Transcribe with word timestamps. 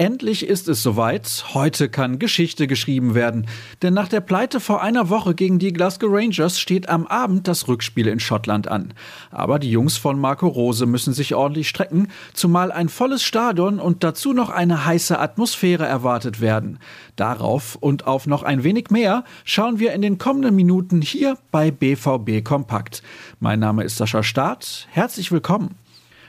Endlich 0.00 0.46
ist 0.46 0.68
es 0.68 0.80
soweit. 0.80 1.46
Heute 1.54 1.88
kann 1.88 2.20
Geschichte 2.20 2.68
geschrieben 2.68 3.16
werden. 3.16 3.48
Denn 3.82 3.94
nach 3.94 4.06
der 4.06 4.20
Pleite 4.20 4.60
vor 4.60 4.80
einer 4.80 5.08
Woche 5.08 5.34
gegen 5.34 5.58
die 5.58 5.72
Glasgow 5.72 6.08
Rangers 6.12 6.60
steht 6.60 6.88
am 6.88 7.04
Abend 7.08 7.48
das 7.48 7.66
Rückspiel 7.66 8.06
in 8.06 8.20
Schottland 8.20 8.68
an. 8.68 8.94
Aber 9.32 9.58
die 9.58 9.72
Jungs 9.72 9.96
von 9.96 10.20
Marco 10.20 10.46
Rose 10.46 10.86
müssen 10.86 11.14
sich 11.14 11.34
ordentlich 11.34 11.68
strecken, 11.68 12.06
zumal 12.32 12.70
ein 12.70 12.88
volles 12.88 13.24
Stadion 13.24 13.80
und 13.80 14.04
dazu 14.04 14.32
noch 14.32 14.50
eine 14.50 14.84
heiße 14.84 15.18
Atmosphäre 15.18 15.86
erwartet 15.86 16.40
werden. 16.40 16.78
Darauf 17.16 17.74
und 17.74 18.06
auf 18.06 18.28
noch 18.28 18.44
ein 18.44 18.62
wenig 18.62 18.90
mehr 18.90 19.24
schauen 19.42 19.80
wir 19.80 19.94
in 19.94 20.02
den 20.02 20.18
kommenden 20.18 20.54
Minuten 20.54 21.02
hier 21.02 21.36
bei 21.50 21.72
BVB 21.72 22.44
Kompakt. 22.44 23.02
Mein 23.40 23.58
Name 23.58 23.82
ist 23.82 23.96
Sascha 23.96 24.22
Staat. 24.22 24.86
Herzlich 24.92 25.32
willkommen. 25.32 25.74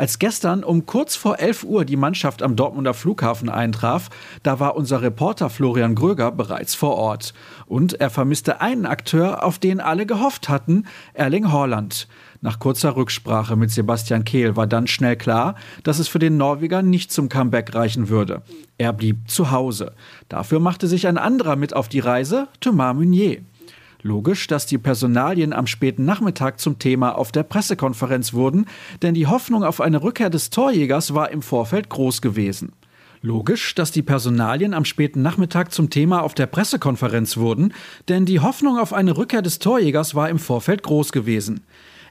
Als 0.00 0.18
gestern 0.18 0.64
um 0.64 0.86
kurz 0.86 1.14
vor 1.14 1.40
11 1.40 1.62
Uhr 1.62 1.84
die 1.84 1.98
Mannschaft 1.98 2.42
am 2.42 2.56
Dortmunder 2.56 2.94
Flughafen 2.94 3.50
eintraf, 3.50 4.08
da 4.42 4.58
war 4.58 4.74
unser 4.74 5.02
Reporter 5.02 5.50
Florian 5.50 5.94
Gröger 5.94 6.32
bereits 6.32 6.74
vor 6.74 6.96
Ort. 6.96 7.34
Und 7.66 8.00
er 8.00 8.08
vermisste 8.08 8.62
einen 8.62 8.86
Akteur, 8.86 9.44
auf 9.44 9.58
den 9.58 9.78
alle 9.78 10.06
gehofft 10.06 10.48
hatten, 10.48 10.86
Erling 11.12 11.52
Haaland. 11.52 12.08
Nach 12.40 12.58
kurzer 12.58 12.96
Rücksprache 12.96 13.56
mit 13.56 13.72
Sebastian 13.72 14.24
Kehl 14.24 14.56
war 14.56 14.66
dann 14.66 14.86
schnell 14.86 15.16
klar, 15.16 15.54
dass 15.82 15.98
es 15.98 16.08
für 16.08 16.18
den 16.18 16.38
Norweger 16.38 16.80
nicht 16.80 17.12
zum 17.12 17.28
Comeback 17.28 17.74
reichen 17.74 18.08
würde. 18.08 18.40
Er 18.78 18.94
blieb 18.94 19.28
zu 19.28 19.50
Hause. 19.50 19.92
Dafür 20.30 20.60
machte 20.60 20.86
sich 20.86 21.08
ein 21.08 21.18
anderer 21.18 21.56
mit 21.56 21.76
auf 21.76 21.90
die 21.90 22.00
Reise, 22.00 22.48
Thomas 22.60 22.94
Meunier. 22.94 23.42
Logisch, 24.02 24.46
dass 24.46 24.66
die 24.66 24.78
Personalien 24.78 25.52
am 25.52 25.66
späten 25.66 26.04
Nachmittag 26.04 26.58
zum 26.58 26.78
Thema 26.78 27.16
auf 27.18 27.32
der 27.32 27.42
Pressekonferenz 27.42 28.32
wurden, 28.32 28.66
denn 29.02 29.14
die 29.14 29.26
Hoffnung 29.26 29.62
auf 29.62 29.80
eine 29.80 30.02
Rückkehr 30.02 30.30
des 30.30 30.48
Torjägers 30.50 31.14
war 31.14 31.30
im 31.30 31.42
Vorfeld 31.42 31.90
groß 31.90 32.22
gewesen. 32.22 32.72
Logisch, 33.22 33.74
dass 33.74 33.90
die 33.92 34.02
Personalien 34.02 34.72
am 34.72 34.86
späten 34.86 35.20
Nachmittag 35.20 35.72
zum 35.72 35.90
Thema 35.90 36.22
auf 36.22 36.32
der 36.32 36.46
Pressekonferenz 36.46 37.36
wurden, 37.36 37.74
denn 38.08 38.24
die 38.24 38.40
Hoffnung 38.40 38.78
auf 38.78 38.94
eine 38.94 39.18
Rückkehr 39.18 39.42
des 39.42 39.58
Torjägers 39.58 40.14
war 40.14 40.30
im 40.30 40.38
Vorfeld 40.38 40.82
groß 40.82 41.12
gewesen. 41.12 41.60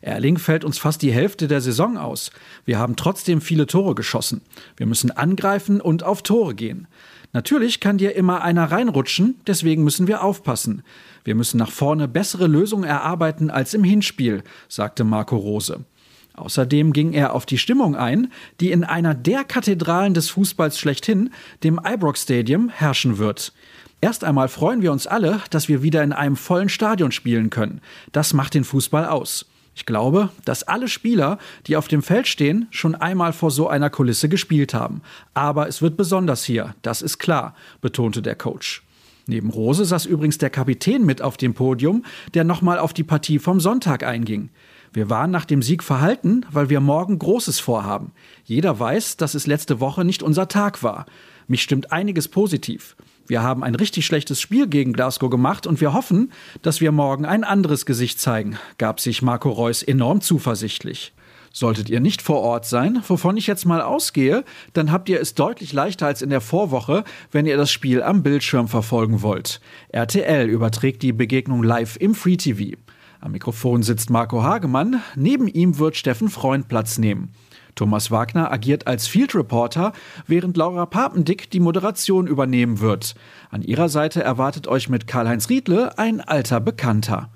Erling 0.01 0.37
fällt 0.37 0.63
uns 0.63 0.77
fast 0.77 1.01
die 1.01 1.11
Hälfte 1.11 1.47
der 1.47 1.61
Saison 1.61 1.97
aus. 1.97 2.31
Wir 2.65 2.79
haben 2.79 2.95
trotzdem 2.95 3.41
viele 3.41 3.67
Tore 3.67 3.95
geschossen. 3.95 4.41
Wir 4.77 4.85
müssen 4.85 5.11
angreifen 5.11 5.81
und 5.81 6.03
auf 6.03 6.23
Tore 6.23 6.55
gehen. 6.55 6.87
Natürlich 7.31 7.79
kann 7.79 7.99
dir 7.99 8.15
immer 8.15 8.41
einer 8.41 8.71
reinrutschen, 8.71 9.39
deswegen 9.45 9.83
müssen 9.83 10.07
wir 10.07 10.23
aufpassen. 10.23 10.81
Wir 11.23 11.35
müssen 11.35 11.57
nach 11.57 11.71
vorne 11.71 12.07
bessere 12.07 12.47
Lösungen 12.47 12.85
erarbeiten 12.85 13.51
als 13.51 13.73
im 13.73 13.83
Hinspiel, 13.83 14.43
sagte 14.67 15.03
Marco 15.03 15.37
Rose. 15.37 15.85
Außerdem 16.33 16.93
ging 16.93 17.13
er 17.13 17.33
auf 17.33 17.45
die 17.45 17.57
Stimmung 17.57 17.95
ein, 17.95 18.31
die 18.61 18.71
in 18.71 18.83
einer 18.83 19.13
der 19.13 19.43
Kathedralen 19.43 20.13
des 20.13 20.29
Fußballs 20.29 20.79
schlechthin, 20.79 21.31
dem 21.63 21.79
Ibrox 21.83 22.23
Stadium, 22.23 22.69
herrschen 22.69 23.17
wird. 23.17 23.53
Erst 24.01 24.23
einmal 24.23 24.47
freuen 24.47 24.81
wir 24.81 24.93
uns 24.93 25.05
alle, 25.05 25.41
dass 25.49 25.67
wir 25.67 25.83
wieder 25.83 26.01
in 26.01 26.13
einem 26.13 26.37
vollen 26.37 26.69
Stadion 26.69 27.11
spielen 27.11 27.49
können. 27.49 27.81
Das 28.13 28.33
macht 28.33 28.53
den 28.53 28.63
Fußball 28.63 29.05
aus. 29.05 29.48
Ich 29.79 29.85
glaube, 29.85 30.27
dass 30.43 30.63
alle 30.63 30.89
Spieler, 30.89 31.37
die 31.65 31.77
auf 31.77 31.87
dem 31.87 32.03
Feld 32.03 32.27
stehen, 32.27 32.67
schon 32.69 32.95
einmal 32.95 33.31
vor 33.31 33.49
so 33.49 33.69
einer 33.69 33.89
Kulisse 33.89 34.27
gespielt 34.27 34.73
haben. 34.73 35.01
Aber 35.33 35.69
es 35.69 35.81
wird 35.81 35.95
besonders 35.95 36.43
hier, 36.43 36.75
das 36.81 37.01
ist 37.01 37.17
klar, 37.17 37.55
betonte 37.79 38.21
der 38.21 38.35
Coach. 38.35 38.83
Neben 39.25 39.49
Rose 39.49 39.85
saß 39.85 40.05
übrigens 40.05 40.37
der 40.37 40.49
Kapitän 40.49 41.05
mit 41.05 41.21
auf 41.21 41.37
dem 41.37 41.53
Podium, 41.53 42.03
der 42.33 42.43
nochmal 42.43 42.77
auf 42.77 42.91
die 42.91 43.05
Partie 43.05 43.39
vom 43.39 43.61
Sonntag 43.61 44.03
einging. 44.03 44.49
Wir 44.91 45.09
waren 45.09 45.31
nach 45.31 45.45
dem 45.45 45.61
Sieg 45.61 45.81
verhalten, 45.81 46.45
weil 46.51 46.69
wir 46.69 46.81
morgen 46.81 47.17
Großes 47.17 47.61
vorhaben. 47.61 48.11
Jeder 48.43 48.81
weiß, 48.81 49.15
dass 49.15 49.33
es 49.33 49.47
letzte 49.47 49.79
Woche 49.79 50.03
nicht 50.03 50.23
unser 50.23 50.49
Tag 50.49 50.83
war. 50.83 51.05
Mich 51.49 51.63
stimmt 51.63 51.91
einiges 51.91 52.27
positiv. 52.27 52.95
Wir 53.25 53.41
haben 53.41 53.63
ein 53.63 53.73
richtig 53.73 54.05
schlechtes 54.05 54.39
Spiel 54.39 54.67
gegen 54.67 54.93
Glasgow 54.93 55.31
gemacht 55.31 55.65
und 55.65 55.81
wir 55.81 55.93
hoffen, 55.93 56.31
dass 56.61 56.79
wir 56.79 56.91
morgen 56.91 57.25
ein 57.25 57.43
anderes 57.43 57.87
Gesicht 57.87 58.19
zeigen, 58.19 58.59
gab 58.77 58.99
sich 58.99 59.23
Marco 59.23 59.49
Reus 59.49 59.81
enorm 59.81 60.21
zuversichtlich. 60.21 61.11
Solltet 61.51 61.89
ihr 61.89 62.01
nicht 62.01 62.21
vor 62.21 62.41
Ort 62.41 62.67
sein, 62.67 63.01
wovon 63.07 63.35
ich 63.35 63.47
jetzt 63.47 63.65
mal 63.65 63.81
ausgehe, 63.81 64.43
dann 64.73 64.91
habt 64.91 65.09
ihr 65.09 65.19
es 65.19 65.33
deutlich 65.33 65.73
leichter 65.73 66.05
als 66.05 66.21
in 66.21 66.29
der 66.29 66.41
Vorwoche, 66.41 67.03
wenn 67.31 67.47
ihr 67.47 67.57
das 67.57 67.71
Spiel 67.71 68.03
am 68.03 68.21
Bildschirm 68.21 68.67
verfolgen 68.67 69.23
wollt. 69.23 69.59
RTL 69.89 70.47
überträgt 70.47 71.01
die 71.01 71.13
Begegnung 71.13 71.63
live 71.63 71.97
im 71.97 72.13
Free 72.13 72.37
TV. 72.37 72.77
Am 73.21 73.33
Mikrofon 73.33 73.83
sitzt 73.83 74.09
Marco 74.09 74.43
Hagemann, 74.43 75.01
neben 75.15 75.47
ihm 75.47 75.77
wird 75.77 75.97
Steffen 75.97 76.29
Freund 76.29 76.69
Platz 76.69 76.97
nehmen. 76.97 77.33
Thomas 77.75 78.11
Wagner 78.11 78.51
agiert 78.51 78.87
als 78.87 79.07
Field 79.07 79.35
Reporter, 79.35 79.91
während 80.25 80.55
Laura 80.55 80.85
Papendick 80.85 81.49
die 81.51 81.59
Moderation 81.59 82.27
übernehmen 82.27 82.79
wird. 82.79 83.15
An 83.51 83.61
ihrer 83.61 83.89
Seite 83.89 84.23
erwartet 84.23 84.67
euch 84.67 84.89
mit 84.89 85.05
Karl-Heinz 85.05 85.49
Riedle 85.49 85.97
ein 85.97 86.21
alter 86.21 86.61
Bekannter. 86.61 87.29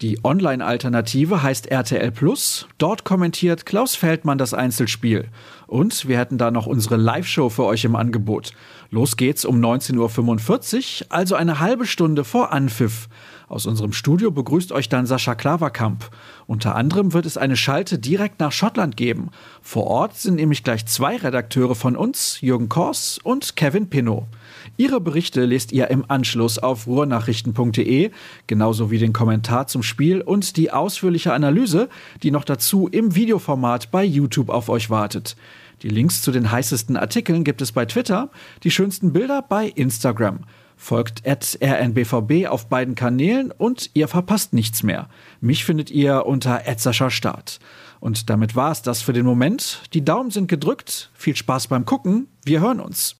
Die 0.00 0.20
Online-Alternative 0.22 1.42
heißt 1.42 1.72
RTL 1.72 2.12
Plus. 2.12 2.68
Dort 2.78 3.02
kommentiert 3.02 3.66
Klaus 3.66 3.96
Feldmann 3.96 4.38
das 4.38 4.54
Einzelspiel. 4.54 5.26
Und 5.66 6.06
wir 6.06 6.18
hätten 6.18 6.38
da 6.38 6.52
noch 6.52 6.68
unsere 6.68 6.96
Live-Show 6.96 7.48
für 7.48 7.64
euch 7.64 7.84
im 7.84 7.96
Angebot. 7.96 8.52
Los 8.90 9.16
geht's 9.16 9.44
um 9.44 9.60
19.45 9.60 11.00
Uhr, 11.00 11.06
also 11.08 11.34
eine 11.34 11.58
halbe 11.58 11.84
Stunde 11.84 12.22
vor 12.22 12.52
Anpfiff. 12.52 13.08
Aus 13.48 13.66
unserem 13.66 13.92
Studio 13.92 14.30
begrüßt 14.30 14.70
euch 14.70 14.88
dann 14.88 15.04
Sascha 15.04 15.34
Klaverkamp. 15.34 16.10
Unter 16.46 16.76
anderem 16.76 17.12
wird 17.12 17.26
es 17.26 17.36
eine 17.36 17.56
Schalte 17.56 17.98
direkt 17.98 18.38
nach 18.38 18.52
Schottland 18.52 18.96
geben. 18.96 19.30
Vor 19.62 19.88
Ort 19.88 20.16
sind 20.16 20.36
nämlich 20.36 20.62
gleich 20.62 20.86
zwei 20.86 21.16
Redakteure 21.16 21.74
von 21.74 21.96
uns, 21.96 22.40
Jürgen 22.40 22.68
Kors 22.68 23.18
und 23.24 23.56
Kevin 23.56 23.90
Pinnow. 23.90 24.28
Ihre 24.76 25.00
Berichte 25.00 25.44
lest 25.44 25.72
ihr 25.72 25.88
im 25.90 26.04
Anschluss 26.08 26.58
auf 26.58 26.86
ruhrnachrichten.de, 26.86 28.10
genauso 28.46 28.90
wie 28.90 28.98
den 28.98 29.12
Kommentar 29.12 29.66
zum 29.66 29.82
Spiel 29.82 30.20
und 30.20 30.56
die 30.56 30.70
ausführliche 30.70 31.32
Analyse, 31.32 31.88
die 32.22 32.30
noch 32.30 32.44
dazu 32.44 32.88
im 32.88 33.14
Videoformat 33.14 33.90
bei 33.90 34.04
YouTube 34.04 34.50
auf 34.50 34.68
euch 34.68 34.90
wartet. 34.90 35.36
Die 35.82 35.88
Links 35.88 36.22
zu 36.22 36.32
den 36.32 36.50
heißesten 36.50 36.96
Artikeln 36.96 37.44
gibt 37.44 37.62
es 37.62 37.72
bei 37.72 37.84
Twitter, 37.84 38.30
die 38.64 38.70
schönsten 38.70 39.12
Bilder 39.12 39.42
bei 39.42 39.66
Instagram. 39.68 40.40
Folgt 40.76 41.22
rnbvb 41.26 42.46
auf 42.46 42.68
beiden 42.68 42.94
Kanälen 42.94 43.50
und 43.50 43.90
ihr 43.94 44.06
verpasst 44.06 44.52
nichts 44.52 44.84
mehr. 44.84 45.08
Mich 45.40 45.64
findet 45.64 45.90
ihr 45.90 46.24
unter 46.24 46.62
Start. 47.10 47.58
Und 47.98 48.30
damit 48.30 48.54
war's 48.54 48.82
das 48.82 49.02
für 49.02 49.12
den 49.12 49.26
Moment. 49.26 49.82
Die 49.92 50.04
Daumen 50.04 50.30
sind 50.30 50.46
gedrückt. 50.46 51.10
Viel 51.14 51.34
Spaß 51.34 51.66
beim 51.66 51.84
Gucken. 51.84 52.28
Wir 52.44 52.60
hören 52.60 52.78
uns. 52.78 53.16